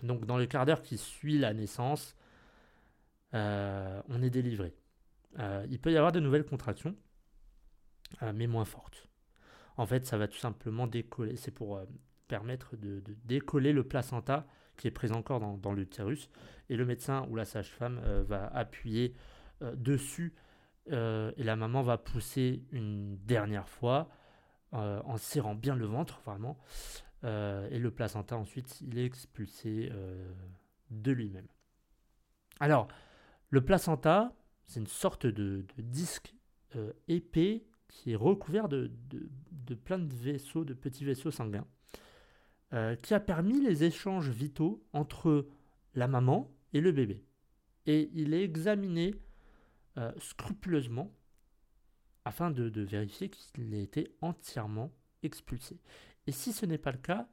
Donc, 0.01 0.25
dans 0.25 0.37
le 0.37 0.47
quart 0.47 0.65
d'heure 0.65 0.81
qui 0.81 0.97
suit 0.97 1.37
la 1.37 1.53
naissance, 1.53 2.17
on 3.31 4.21
est 4.21 4.31
délivré. 4.31 4.75
Euh, 5.39 5.65
il 5.69 5.79
peut 5.79 5.91
y 5.91 5.97
avoir 5.97 6.11
de 6.11 6.19
nouvelles 6.19 6.45
contractions, 6.45 6.95
euh, 8.21 8.31
mais 8.33 8.47
moins 8.47 8.65
fortes. 8.65 9.07
En 9.77 9.85
fait, 9.85 10.05
ça 10.05 10.17
va 10.17 10.27
tout 10.27 10.37
simplement 10.37 10.87
décoller. 10.87 11.35
C'est 11.35 11.51
pour 11.51 11.77
euh, 11.77 11.85
permettre 12.27 12.75
de, 12.77 13.01
décoller 13.25 13.73
le 13.73 13.83
placenta 13.83 14.45
qui 14.77 14.87
est 14.87 14.91
présent 14.91 15.17
encore 15.17 15.39
dans, 15.39 15.73
l'utérus. 15.73 16.29
Et 16.69 16.75
le 16.75 16.85
médecin 16.85 17.27
ou 17.29 17.35
la 17.35 17.45
sage-femme 17.45 18.01
va 18.23 18.47
appuyer 18.47 19.13
dessus 19.61 20.33
et 20.87 21.43
la 21.43 21.55
maman 21.55 21.83
va 21.83 21.99
pousser 21.99 22.63
une 22.71 23.17
dernière 23.17 23.69
fois 23.69 24.09
en 24.71 25.15
serrant 25.17 25.53
bien 25.53 25.75
le 25.75 25.85
ventre, 25.85 26.21
vraiment. 26.25 26.57
et 27.23 27.77
le 27.77 27.91
placenta, 27.91 28.35
ensuite, 28.35 28.81
il 28.81 28.97
est 28.97 29.05
expulsé 29.05 29.91
de 30.89 31.11
lui-même. 31.11 31.47
Alors, 32.59 32.87
le 33.49 33.63
placenta, 33.63 34.33
c'est 34.67 34.79
une 34.79 34.87
sorte 34.87 35.25
de, 35.25 35.65
disque 35.77 36.33
euh, 36.75 36.93
épais 37.07 37.65
qui 37.87 38.11
est 38.11 38.15
recouvert 38.15 38.69
de, 38.69 38.91
plein 39.83 39.99
de 39.99 40.13
vaisseaux, 40.13 40.65
de 40.65 40.73
petits 40.73 41.05
vaisseaux 41.05 41.31
sanguins, 41.31 41.67
euh, 42.73 42.95
qui 42.95 43.13
a 43.13 43.19
permis 43.19 43.61
les 43.61 43.83
échanges 43.83 44.29
vitaux 44.29 44.83
entre 44.93 45.47
la 45.93 46.07
maman 46.07 46.51
et 46.73 46.81
le 46.81 46.91
bébé. 46.91 47.23
Et 47.85 48.09
il 48.13 48.33
est 48.33 48.43
examiné 48.43 49.13
euh, 49.97 50.11
scrupuleusement 50.17 51.13
afin 52.25 52.49
de, 52.49 52.69
de 52.69 52.81
vérifier 52.81 53.29
qu'il 53.29 53.73
a 53.75 53.77
été 53.77 54.15
entièrement 54.21 54.91
expulsé. 55.21 55.79
Et 56.25 56.31
si 56.31 56.53
ce 56.53 56.65
n'est 56.65 56.77
pas 56.77 56.91
le 56.91 56.97
cas, 56.97 57.27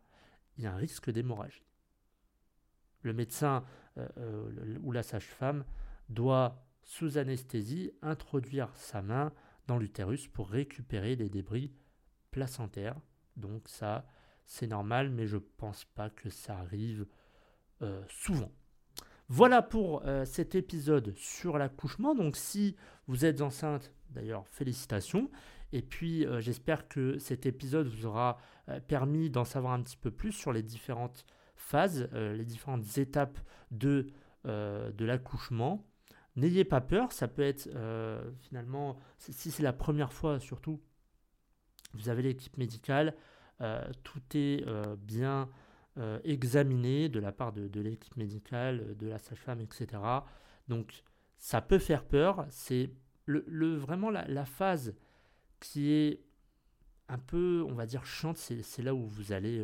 il 0.58 0.64
y 0.64 0.66
a 0.66 0.74
un 0.74 0.76
risque 0.76 1.10
d'hémorragie. 1.10 1.64
Le 3.02 3.14
médecin 3.14 3.64
ou 4.82 4.92
la 4.92 5.02
sage-femme 5.02 5.64
doit 6.08 6.69
sous 6.84 7.18
anesthésie, 7.18 7.92
introduire 8.02 8.70
sa 8.74 9.02
main 9.02 9.32
dans 9.66 9.78
l'utérus 9.78 10.26
pour 10.28 10.48
récupérer 10.48 11.16
les 11.16 11.28
débris 11.28 11.72
placentaires. 12.30 12.96
Donc 13.36 13.68
ça, 13.68 14.06
c'est 14.44 14.66
normal, 14.66 15.10
mais 15.10 15.26
je 15.26 15.36
pense 15.36 15.84
pas 15.84 16.10
que 16.10 16.28
ça 16.28 16.58
arrive 16.58 17.06
euh, 17.82 18.02
souvent. 18.08 18.50
Voilà 19.28 19.62
pour 19.62 20.02
euh, 20.04 20.24
cet 20.24 20.56
épisode 20.56 21.14
sur 21.16 21.56
l'accouchement. 21.56 22.16
Donc 22.16 22.36
si 22.36 22.74
vous 23.06 23.24
êtes 23.24 23.42
enceinte, 23.42 23.92
d'ailleurs 24.10 24.46
félicitations. 24.48 25.30
Et 25.72 25.82
puis 25.82 26.26
euh, 26.26 26.40
j'espère 26.40 26.88
que 26.88 27.16
cet 27.18 27.46
épisode 27.46 27.86
vous 27.86 28.06
aura 28.06 28.38
permis 28.88 29.30
d'en 29.30 29.44
savoir 29.44 29.72
un 29.72 29.82
petit 29.82 29.96
peu 29.96 30.10
plus 30.10 30.32
sur 30.32 30.52
les 30.52 30.62
différentes 30.62 31.24
phases, 31.54 32.08
les 32.12 32.44
différentes 32.44 32.98
étapes 32.98 33.38
de 33.70 34.12
l'accouchement. 34.44 35.84
N'ayez 36.36 36.64
pas 36.64 36.80
peur, 36.80 37.12
ça 37.12 37.28
peut 37.28 37.42
être 37.42 37.68
euh, 37.74 38.22
finalement, 38.40 38.98
si 39.18 39.50
c'est 39.50 39.62
la 39.62 39.72
première 39.72 40.12
fois 40.12 40.38
surtout, 40.38 40.80
vous 41.94 42.08
avez 42.08 42.22
l'équipe 42.22 42.56
médicale, 42.56 43.16
euh, 43.60 43.84
tout 44.04 44.22
est 44.34 44.66
euh, 44.66 44.96
bien 44.96 45.48
examiné 46.24 47.10
de 47.10 47.20
la 47.20 47.30
part 47.30 47.52
de, 47.52 47.80
l'équipe 47.80 48.16
médicale, 48.16 48.96
de 48.96 49.06
la 49.06 49.18
sage-femme, 49.18 49.60
etc. 49.60 50.00
Donc 50.66 51.02
ça 51.36 51.60
peut 51.60 51.80
faire 51.80 52.04
peur, 52.04 52.46
c'est 52.48 52.90
le, 53.26 53.76
vraiment 53.76 54.08
la, 54.08 54.44
phase 54.46 54.94
qui 55.58 55.92
est 55.92 56.22
un 57.08 57.18
peu, 57.18 57.66
on 57.68 57.74
va 57.74 57.84
dire, 57.84 58.06
chiante, 58.06 58.38
c'est 58.38 58.82
là 58.82 58.94
où 58.94 59.04
vous 59.04 59.32
allez 59.32 59.62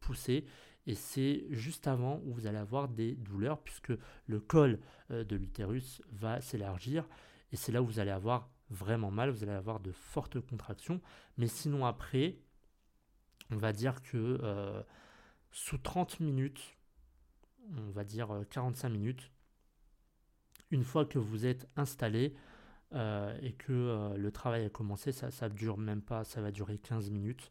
pousser. 0.00 0.46
Et 0.86 0.94
c'est 0.94 1.46
juste 1.50 1.86
avant 1.86 2.20
où 2.24 2.32
vous 2.32 2.46
allez 2.46 2.58
avoir 2.58 2.88
des 2.88 3.14
douleurs, 3.14 3.60
puisque 3.62 3.92
le 4.26 4.40
col 4.40 4.78
de 5.10 5.36
l'utérus 5.36 6.02
va 6.12 6.40
s'élargir. 6.40 7.08
Et 7.52 7.56
c'est 7.56 7.72
là 7.72 7.82
où 7.82 7.86
vous 7.86 7.98
allez 7.98 8.10
avoir 8.10 8.50
vraiment 8.70 9.10
mal, 9.10 9.30
vous 9.30 9.42
allez 9.42 9.52
avoir 9.52 9.80
de 9.80 9.92
fortes 9.92 10.40
contractions. 10.40 11.00
Mais 11.38 11.48
sinon, 11.48 11.84
après, 11.86 12.38
on 13.50 13.56
va 13.56 13.72
dire 13.72 14.00
que 14.02 14.84
sous 15.50 15.78
30 15.78 16.20
minutes, 16.20 16.76
on 17.76 17.90
va 17.90 18.04
dire 18.04 18.44
45 18.50 18.88
minutes, 18.88 19.32
une 20.70 20.84
fois 20.84 21.04
que 21.04 21.18
vous 21.18 21.46
êtes 21.46 21.68
installé, 21.76 22.34
euh, 22.92 23.36
et 23.42 23.52
que 23.52 23.72
euh, 23.72 24.16
le 24.16 24.30
travail 24.30 24.64
a 24.64 24.70
commencé, 24.70 25.10
ça 25.10 25.28
ne 25.48 25.54
dure 25.54 25.76
même 25.76 26.02
pas, 26.02 26.22
ça 26.24 26.40
va 26.40 26.52
durer 26.52 26.78
15 26.78 27.10
minutes. 27.10 27.50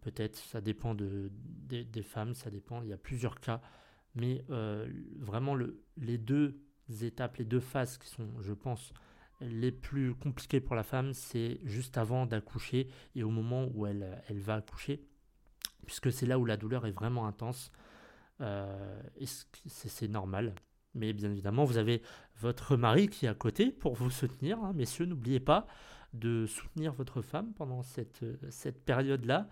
Peut-être, 0.00 0.36
ça 0.36 0.60
dépend 0.60 0.94
de, 0.94 1.30
des 1.68 2.02
femmes, 2.02 2.34
ça 2.34 2.50
dépend, 2.50 2.82
il 2.82 2.88
y 2.88 2.92
a 2.92 2.98
plusieurs 2.98 3.40
cas. 3.40 3.60
Mais 4.14 4.44
euh, 4.50 4.88
vraiment, 5.18 5.54
le, 5.54 5.82
les 5.96 6.18
deux 6.18 6.58
étapes, 7.02 7.36
les 7.36 7.44
deux 7.44 7.60
phases 7.60 7.98
qui 7.98 8.08
sont, 8.08 8.28
je 8.40 8.52
pense, 8.52 8.92
les 9.40 9.72
plus 9.72 10.14
compliquées 10.14 10.60
pour 10.60 10.74
la 10.74 10.82
femme, 10.82 11.12
c'est 11.12 11.60
juste 11.64 11.96
avant 11.98 12.26
d'accoucher 12.26 12.88
et 13.14 13.22
au 13.22 13.30
moment 13.30 13.68
où 13.74 13.86
elle, 13.86 14.22
elle 14.28 14.40
va 14.40 14.56
accoucher, 14.56 15.06
puisque 15.86 16.12
c'est 16.12 16.26
là 16.26 16.38
où 16.38 16.44
la 16.44 16.56
douleur 16.56 16.86
est 16.86 16.92
vraiment 16.92 17.26
intense. 17.26 17.70
et 18.40 19.26
c'est 19.66 20.08
normal? 20.08 20.54
Mais 20.94 21.12
bien 21.12 21.30
évidemment, 21.30 21.64
vous 21.64 21.78
avez 21.78 22.02
votre 22.40 22.76
mari 22.76 23.08
qui 23.08 23.26
est 23.26 23.28
à 23.28 23.34
côté 23.34 23.70
pour 23.70 23.94
vous 23.94 24.10
soutenir. 24.10 24.58
Hein. 24.58 24.72
Messieurs, 24.74 25.06
n'oubliez 25.06 25.40
pas 25.40 25.66
de 26.12 26.46
soutenir 26.46 26.92
votre 26.92 27.22
femme 27.22 27.52
pendant 27.54 27.82
cette, 27.82 28.24
période-là. 28.84 29.48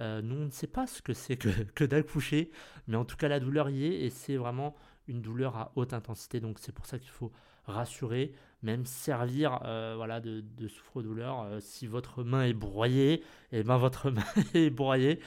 Euh, 0.00 0.20
nous, 0.20 0.34
on 0.36 0.46
ne 0.46 0.50
sait 0.50 0.66
pas 0.66 0.86
ce 0.86 1.00
que 1.00 1.12
c'est 1.12 1.36
que, 1.36 1.48
que 1.74 1.84
d'accoucher, 1.84 2.50
mais 2.88 2.96
en 2.96 3.04
tout 3.04 3.16
cas, 3.16 3.28
la 3.28 3.40
douleur 3.40 3.70
y 3.70 3.84
est 3.84 4.00
et 4.04 4.10
c'est 4.10 4.36
vraiment 4.36 4.74
une 5.06 5.22
douleur 5.22 5.56
à 5.56 5.72
haute 5.76 5.92
intensité. 5.92 6.40
Donc, 6.40 6.58
c'est 6.58 6.72
pour 6.72 6.86
ça 6.86 6.98
qu'il 6.98 7.10
faut 7.10 7.32
rassurer, 7.64 8.32
même 8.62 8.86
servir 8.86 9.60
euh, 9.64 9.94
voilà, 9.96 10.20
de, 10.20 10.40
de 10.40 10.68
souffre-douleur. 10.68 11.42
Euh, 11.42 11.60
si 11.60 11.86
votre 11.86 12.24
main 12.24 12.44
est 12.44 12.52
broyée, 12.52 13.14
et 13.52 13.60
eh 13.60 13.62
ben 13.62 13.76
votre 13.76 14.10
main 14.10 14.24
est 14.54 14.70
broyée. 14.70 15.20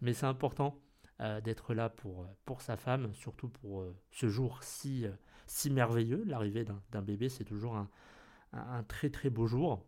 Mais 0.00 0.14
c'est 0.14 0.26
important 0.26 0.78
euh, 1.22 1.40
d'être 1.40 1.72
là 1.72 1.88
pour, 1.88 2.26
pour 2.44 2.62
sa 2.62 2.76
femme, 2.76 3.14
surtout 3.14 3.48
pour 3.48 3.82
euh, 3.82 3.96
ce 4.10 4.28
jour 4.28 4.60
si, 4.64 5.06
euh, 5.06 5.12
si 5.46 5.70
merveilleux. 5.70 6.24
L'arrivée 6.26 6.64
d'un 6.64 7.02
bébé, 7.02 7.28
c'est 7.28 7.44
toujours 7.44 7.76
un, 7.76 7.88
un, 8.52 8.82
très 8.82 9.08
très 9.08 9.30
beau 9.30 9.46
jour, 9.46 9.84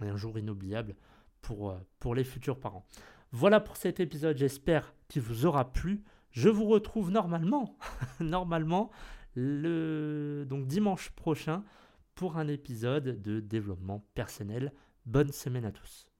et 0.00 0.08
un 0.08 0.16
jour 0.16 0.38
inoubliable 0.38 0.94
pour, 1.40 1.76
pour 1.98 2.14
les 2.14 2.22
futurs 2.22 2.60
parents. 2.60 2.86
Voilà 3.32 3.58
pour 3.58 3.76
cet 3.76 3.98
épisode, 3.98 4.36
j'espère 4.36 4.94
qu'il 5.08 5.22
vous 5.22 5.44
aura 5.44 5.72
plu. 5.72 6.04
Je 6.30 6.48
vous 6.48 6.66
retrouve 6.66 7.10
normalement, 7.10 7.76
normalement, 8.20 8.92
le 9.34 10.44
donc 10.48 10.68
dimanche 10.68 11.10
prochain 11.10 11.64
pour 12.14 12.36
un 12.36 12.46
épisode 12.46 13.20
de 13.22 13.40
développement 13.40 14.06
personnel. 14.14 14.72
Bonne 15.04 15.32
semaine 15.32 15.64
à 15.64 15.72
tous. 15.72 16.13